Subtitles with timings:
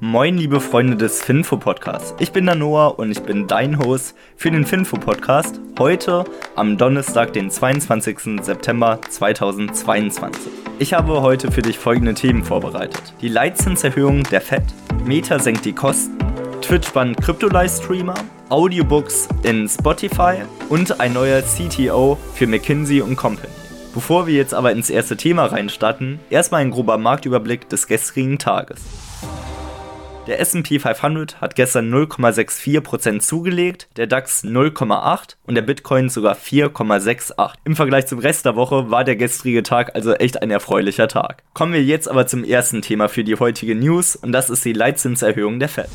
[0.00, 2.14] Moin, liebe Freunde des Finfo Podcasts.
[2.20, 5.60] Ich bin der Noah und ich bin dein Host für den Finfo Podcast.
[5.76, 6.24] Heute
[6.54, 8.40] am Donnerstag, den 22.
[8.44, 10.52] September 2022.
[10.78, 14.62] Ich habe heute für dich folgende Themen vorbereitet: Die Leitzinserhöhung der FED,
[15.04, 16.16] Meta senkt die Kosten,
[16.60, 18.14] Twitch bannt Krypto-Livestreamer,
[18.50, 20.36] Audiobooks in Spotify
[20.68, 23.48] und ein neuer CTO für McKinsey Company.
[23.92, 28.80] Bevor wir jetzt aber ins erste Thema reinstarten, erstmal ein grober Marktüberblick des gestrigen Tages.
[30.28, 37.54] Der SP 500 hat gestern 0,64% zugelegt, der DAX 0,8 und der Bitcoin sogar 4,68.
[37.64, 41.44] Im Vergleich zum Rest der Woche war der gestrige Tag also echt ein erfreulicher Tag.
[41.54, 44.74] Kommen wir jetzt aber zum ersten Thema für die heutige News und das ist die
[44.74, 45.88] Leitzinserhöhung der Fed.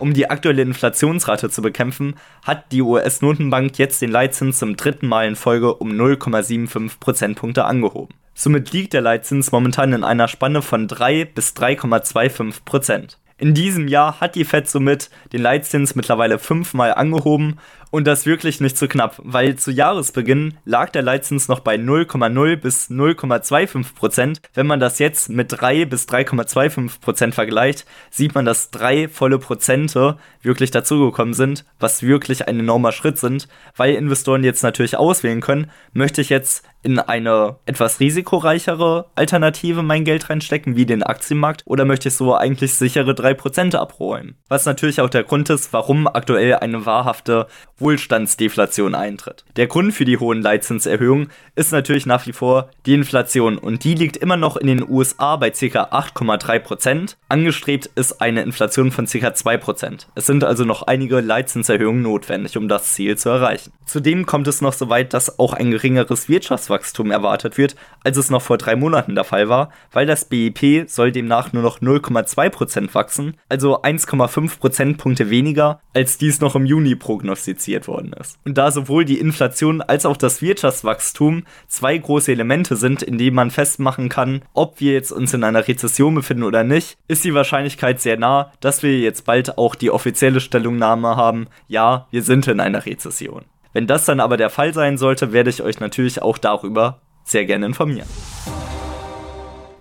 [0.00, 5.28] Um die aktuelle Inflationsrate zu bekämpfen, hat die US-Notenbank jetzt den Leitzins zum dritten Mal
[5.28, 8.16] in Folge um 0,75 Prozentpunkte angehoben.
[8.34, 13.18] Somit liegt der Leitzins momentan in einer Spanne von 3 bis 3,25 Prozent.
[13.38, 17.58] In diesem Jahr hat die Fed somit den Leitzins mittlerweile fünfmal angehoben
[17.92, 22.56] und das wirklich nicht zu knapp, weil zu Jahresbeginn lag der Leitzins noch bei 0,0
[22.56, 24.40] bis 0,25 Prozent.
[24.54, 29.38] Wenn man das jetzt mit 3 bis 3,25 Prozent vergleicht, sieht man, dass drei volle
[29.38, 35.42] Prozente wirklich dazugekommen sind, was wirklich ein enormer Schritt sind, weil Investoren jetzt natürlich auswählen
[35.42, 41.62] können, möchte ich jetzt in eine etwas risikoreichere Alternative mein Geld reinstecken, wie den Aktienmarkt,
[41.64, 44.36] oder möchte ich so eigentlich sichere 3% abräumen?
[44.48, 47.46] Was natürlich auch der Grund ist, warum aktuell eine wahrhafte
[47.82, 49.44] Wohlstandsdeflation eintritt.
[49.56, 53.94] Der Grund für die hohen Leitzinserhöhungen ist natürlich nach wie vor die Inflation und die
[53.94, 55.90] liegt immer noch in den USA bei ca.
[55.90, 57.16] 8,3%.
[57.28, 59.28] Angestrebt ist eine Inflation von ca.
[59.28, 60.06] 2%.
[60.14, 63.72] Es sind also noch einige Leitzinserhöhungen notwendig, um das Ziel zu erreichen.
[63.84, 68.30] Zudem kommt es noch so weit, dass auch ein geringeres Wirtschaftswachstum erwartet wird, als es
[68.30, 72.94] noch vor drei Monaten der Fall war, weil das BIP soll demnach nur noch 0,2%
[72.94, 78.38] wachsen, also 1,5 Prozentpunkte weniger, als dies noch im Juni prognostiziert worden ist.
[78.44, 83.36] Und da sowohl die Inflation als auch das Wirtschaftswachstum zwei große Elemente sind, in denen
[83.36, 87.34] man festmachen kann, ob wir jetzt uns in einer Rezession befinden oder nicht, ist die
[87.34, 92.46] Wahrscheinlichkeit sehr nah, dass wir jetzt bald auch die offizielle Stellungnahme haben, ja, wir sind
[92.48, 93.44] in einer Rezession.
[93.72, 97.44] Wenn das dann aber der Fall sein sollte, werde ich euch natürlich auch darüber sehr
[97.46, 98.08] gerne informieren.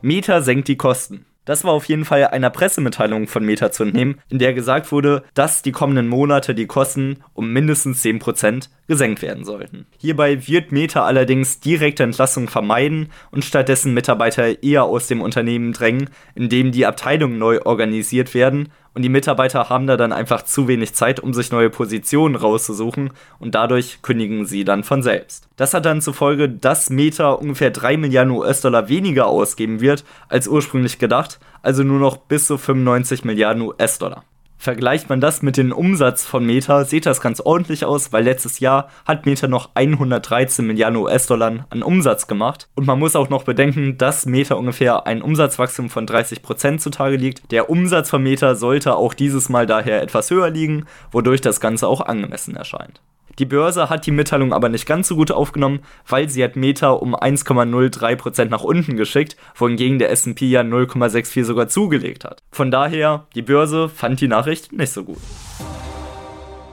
[0.02, 1.26] Meta senkt die Kosten.
[1.46, 5.24] Das war auf jeden Fall einer Pressemitteilung von Meta zu entnehmen, in der gesagt wurde,
[5.34, 9.88] dass die kommenden Monate die Kosten um mindestens 10% gesenkt werden sollten.
[9.98, 16.10] Hierbei wird Meta allerdings direkte Entlassungen vermeiden und stattdessen Mitarbeiter eher aus dem Unternehmen drängen,
[16.36, 20.94] indem die Abteilungen neu organisiert werden und die Mitarbeiter haben da dann einfach zu wenig
[20.94, 25.48] Zeit, um sich neue Positionen rauszusuchen und dadurch kündigen sie dann von selbst.
[25.56, 30.48] Das hat dann zur Folge, dass Meta ungefähr 3 Milliarden US-Dollar weniger ausgeben wird als
[30.48, 34.24] ursprünglich gedacht, also nur noch bis zu 95 Milliarden US-Dollar.
[34.62, 38.60] Vergleicht man das mit dem Umsatz von Meta, sieht das ganz ordentlich aus, weil letztes
[38.60, 42.70] Jahr hat Meta noch 113 Milliarden US-Dollar an Umsatz gemacht.
[42.76, 47.52] Und man muss auch noch bedenken, dass Meta ungefähr ein Umsatzwachstum von 30% zutage liegt.
[47.52, 51.88] Der Umsatz von Meta sollte auch dieses Mal daher etwas höher liegen, wodurch das Ganze
[51.88, 53.02] auch angemessen erscheint.
[53.40, 56.92] Die Börse hat die Mitteilung aber nicht ganz so gut aufgenommen, weil sie hat Meta
[56.92, 62.44] um 1,03% nach unten geschickt, wohingegen der S&P ja 0,64 sogar zugelegt hat.
[62.52, 65.20] Von daher, die Börse fand die Nachricht nicht so gut.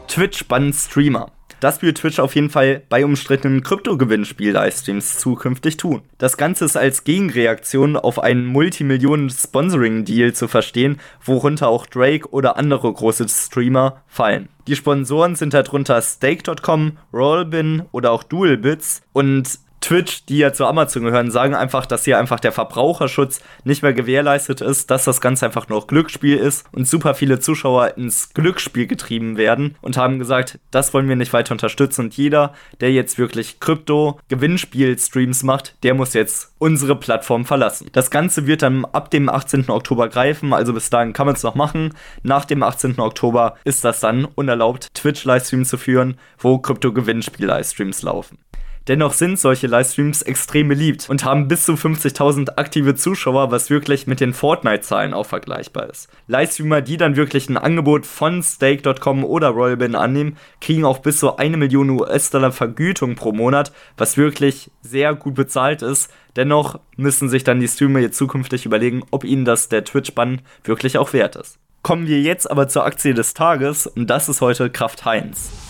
[0.09, 1.31] Twitch bannt Streamer.
[1.61, 6.03] Das wird Twitch auf jeden Fall bei umstrittenen Krypto-Gewinnspiel-Livestreams zukünftig tun.
[6.19, 12.93] Das Ganze ist als Gegenreaktion auf einen Multimillionen-Sponsoring-Deal zu verstehen, worunter auch Drake oder andere
[12.93, 14.49] große Streamer fallen.
[14.69, 21.05] Die Sponsoren sind darunter Stake.com, Rollbin oder auch Dualbits und Twitch, die ja zu Amazon
[21.05, 25.47] gehören, sagen einfach, dass hier einfach der Verbraucherschutz nicht mehr gewährleistet ist, dass das Ganze
[25.47, 30.59] einfach nur Glücksspiel ist und super viele Zuschauer ins Glücksspiel getrieben werden und haben gesagt,
[30.71, 36.15] das wollen wir nicht weiter unterstützen und jeder, der jetzt wirklich Krypto-Gewinnspiel-Streams macht, der muss
[36.15, 37.89] jetzt unsere Plattform verlassen.
[37.93, 39.71] Das Ganze wird dann ab dem 18.
[39.71, 41.95] Oktober greifen, also bis dahin kann man es noch machen.
[42.23, 42.99] Nach dem 18.
[42.99, 48.39] Oktober ist das dann unerlaubt, Twitch-Livestreams zu führen, wo Krypto-Gewinnspiel-Livestreams laufen.
[48.89, 54.07] Dennoch sind solche Livestreams extrem beliebt und haben bis zu 50.000 aktive Zuschauer, was wirklich
[54.07, 56.09] mit den Fortnite-Zahlen auch vergleichbar ist.
[56.27, 61.37] Livestreamer, die dann wirklich ein Angebot von Stake.com oder Royalbin annehmen, kriegen auch bis zu
[61.37, 66.11] eine Million US-Dollar Vergütung pro Monat, was wirklich sehr gut bezahlt ist.
[66.37, 70.97] Dennoch müssen sich dann die Streamer jetzt zukünftig überlegen, ob ihnen das der Twitch-Bann wirklich
[70.97, 71.59] auch wert ist.
[71.83, 75.68] Kommen wir jetzt aber zur Aktie des Tages und das ist heute Kraft Heinz.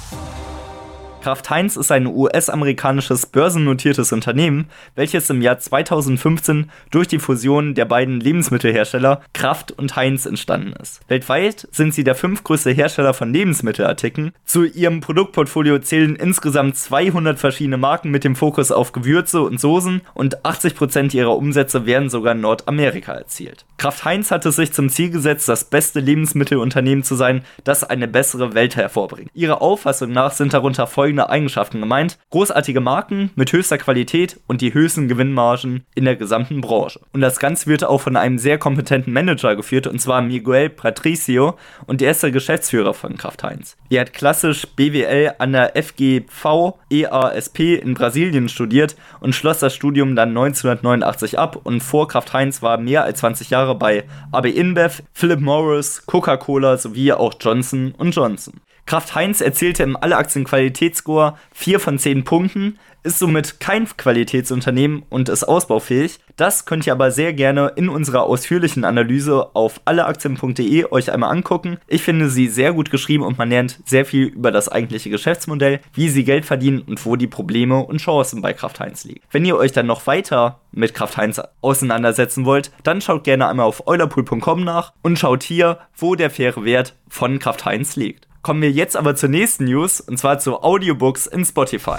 [1.20, 7.87] Kraft Heinz ist ein US-amerikanisches börsennotiertes Unternehmen, welches im Jahr 2015 durch die Fusion der
[7.87, 11.00] beiden Lebensmittelhersteller Kraft und Heinz entstanden ist.
[11.09, 14.32] Weltweit sind sie der fünftgrößte Hersteller von Lebensmittelartikeln.
[14.44, 20.03] Zu ihrem Produktportfolio zählen insgesamt 200 verschiedene Marken mit dem Fokus auf Gewürze und Soßen
[20.15, 23.67] und 80% ihrer Umsätze werden sogar in Nordamerika erzielt.
[23.76, 28.09] Kraft Heinz hat es sich zum Ziel gesetzt, das beste Lebensmittelunternehmen zu sein, das eine
[28.09, 29.31] bessere Welt hervorbringt.
[29.35, 32.19] Ihrer Auffassung nach sind darunter folgende folgende Eigenschaften gemeint.
[32.28, 37.00] Großartige Marken mit höchster Qualität und die höchsten Gewinnmargen in der gesamten Branche.
[37.14, 41.56] Und das Ganze wird auch von einem sehr kompetenten Manager geführt, und zwar Miguel Patricio
[41.87, 43.78] und der erste Geschäftsführer von Kraft Heinz.
[43.88, 50.14] Er hat klassisch BWL an der FGV EASP in Brasilien studiert und schloss das Studium
[50.14, 55.02] dann 1989 ab und vor Kraft Heinz war mehr als 20 Jahre bei AB InBev,
[55.14, 58.60] Philip Morris, Coca-Cola sowie auch Johnson Johnson.
[58.88, 65.44] Kraft Heinz erzielte im Alle-Aktien-Qualitätsscore 4 von 10 Punkten, ist somit kein Qualitätsunternehmen und ist
[65.44, 66.20] ausbaufähig.
[66.37, 71.76] Das könnt ihr aber sehr gerne in unserer ausführlichen Analyse auf alleaktien.de euch einmal angucken.
[71.87, 75.81] Ich finde sie sehr gut geschrieben und man lernt sehr viel über das eigentliche Geschäftsmodell,
[75.93, 79.20] wie sie Geld verdienen und wo die Probleme und Chancen bei Kraft Heinz liegen.
[79.31, 83.67] Wenn ihr euch dann noch weiter mit Kraft Heinz auseinandersetzen wollt, dann schaut gerne einmal
[83.67, 88.28] auf eulerpool.com nach und schaut hier, wo der faire Wert von Kraft Heinz liegt.
[88.43, 91.99] Kommen wir jetzt aber zur nächsten News und zwar zu Audiobooks in Spotify.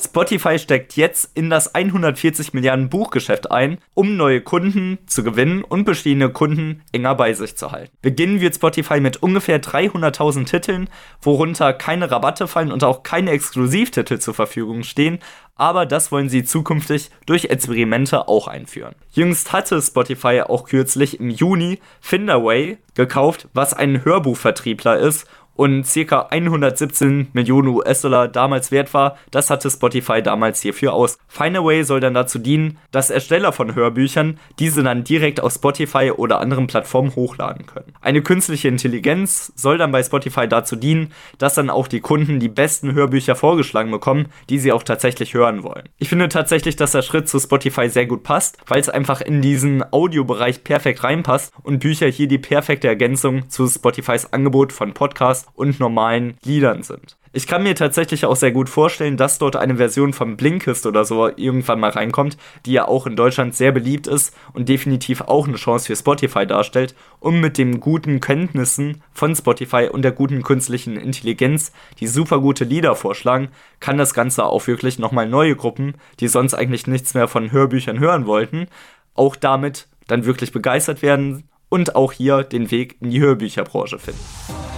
[0.00, 5.84] Spotify steckt jetzt in das 140 Milliarden Buchgeschäft ein, um neue Kunden zu gewinnen und
[5.84, 7.96] bestehende Kunden enger bei sich zu halten.
[8.00, 10.88] Beginnen wird Spotify mit ungefähr 300.000 Titeln,
[11.20, 15.18] worunter keine Rabatte fallen und auch keine Exklusivtitel zur Verfügung stehen,
[15.56, 18.94] aber das wollen sie zukünftig durch Experimente auch einführen.
[19.10, 25.26] Jüngst hatte Spotify auch kürzlich im Juni Finderway gekauft, was ein Hörbuchvertriebler ist
[25.58, 26.28] und ca.
[26.30, 29.18] 117 Millionen US-Dollar damals wert war.
[29.32, 31.18] Das hatte Spotify damals hierfür aus.
[31.26, 36.40] Findaway soll dann dazu dienen, dass Ersteller von Hörbüchern diese dann direkt auf Spotify oder
[36.40, 37.92] anderen Plattformen hochladen können.
[38.00, 42.48] Eine künstliche Intelligenz soll dann bei Spotify dazu dienen, dass dann auch die Kunden die
[42.48, 45.88] besten Hörbücher vorgeschlagen bekommen, die sie auch tatsächlich hören wollen.
[45.98, 49.42] Ich finde tatsächlich, dass der Schritt zu Spotify sehr gut passt, weil es einfach in
[49.42, 55.47] diesen Audiobereich perfekt reinpasst und Bücher hier die perfekte Ergänzung zu Spotifys Angebot von Podcasts
[55.54, 57.18] und normalen Liedern sind.
[57.32, 61.04] Ich kann mir tatsächlich auch sehr gut vorstellen, dass dort eine Version von Blinkist oder
[61.04, 65.46] so irgendwann mal reinkommt, die ja auch in Deutschland sehr beliebt ist und definitiv auch
[65.46, 70.42] eine Chance für Spotify darstellt, um mit den guten Kenntnissen von Spotify und der guten
[70.42, 73.48] künstlichen Intelligenz, die super gute Lieder vorschlagen,
[73.78, 78.00] kann das Ganze auch wirklich nochmal neue Gruppen, die sonst eigentlich nichts mehr von Hörbüchern
[78.00, 78.68] hören wollten,
[79.14, 84.77] auch damit dann wirklich begeistert werden und auch hier den Weg in die Hörbücherbranche finden.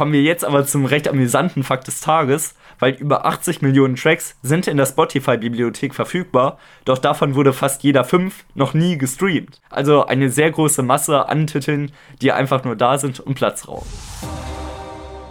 [0.00, 4.34] Kommen wir jetzt aber zum recht amüsanten Fakt des Tages, weil über 80 Millionen Tracks
[4.40, 9.60] sind in der Spotify-Bibliothek verfügbar, doch davon wurde fast jeder fünf noch nie gestreamt.
[9.68, 11.92] Also eine sehr große Masse an Titeln,
[12.22, 13.90] die einfach nur da sind und Platz rauben.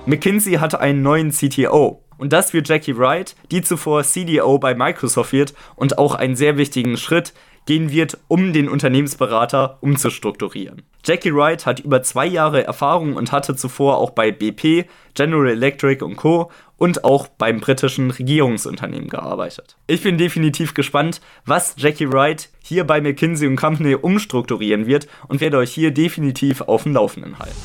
[0.05, 2.03] McKinsey hat einen neuen CTO.
[2.19, 6.57] Und das wird Jackie Wright, die zuvor CDO bei Microsoft wird und auch einen sehr
[6.57, 7.33] wichtigen Schritt
[7.69, 10.81] gehen wird, um den Unternehmensberater umzustrukturieren.
[11.05, 16.03] Jackie Wright hat über zwei Jahre Erfahrung und hatte zuvor auch bei BP, General Electric
[16.03, 16.49] und Co.
[16.77, 19.77] und auch beim britischen Regierungsunternehmen gearbeitet.
[19.85, 25.57] Ich bin definitiv gespannt, was Jackie Wright hier bei McKinsey Company umstrukturieren wird und werde
[25.57, 27.55] euch hier definitiv auf dem Laufenden halten.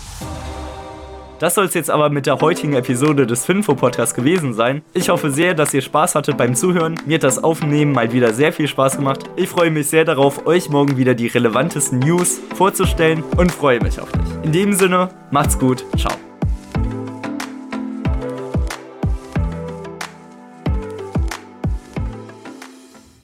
[1.39, 4.83] Das soll es jetzt aber mit der heutigen Episode des Finfo Podcasts gewesen sein.
[4.93, 6.95] Ich hoffe sehr, dass ihr Spaß hattet beim Zuhören.
[7.07, 9.25] Mir hat das Aufnehmen mal wieder sehr viel Spaß gemacht.
[9.37, 14.01] Ich freue mich sehr darauf, euch morgen wieder die relevantesten News vorzustellen und freue mich
[14.01, 14.23] auf dich.
[14.45, 16.24] In dem Sinne, macht's gut, ciao.